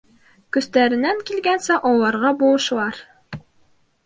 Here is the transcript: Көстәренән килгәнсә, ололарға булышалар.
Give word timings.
Көстәренән 0.55 1.21
килгәнсә, 1.27 1.77
ололарға 1.91 2.33
булышалар. 2.41 3.05